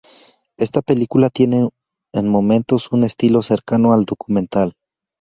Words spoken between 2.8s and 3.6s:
un estilo